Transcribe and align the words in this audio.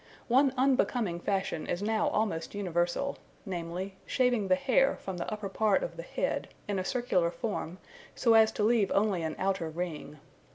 One 0.29 0.51
unbecoming 0.57 1.19
fashion 1.19 1.67
is 1.67 1.83
now 1.83 2.07
almost 2.07 2.55
universal: 2.55 3.19
namely, 3.45 3.97
shaving 4.07 4.47
the 4.47 4.55
hair 4.55 4.95
from 4.97 5.17
the 5.17 5.31
upper 5.31 5.47
part 5.47 5.83
of 5.83 5.95
the 5.95 6.01
head, 6.01 6.47
in 6.67 6.79
a 6.79 6.83
circular 6.83 7.29
form, 7.29 7.77
so 8.15 8.33
as 8.33 8.51
to 8.53 8.63
leave 8.63 8.91
only 8.95 9.21
an 9.21 9.35
outer 9.37 9.69
ring. 9.69 10.17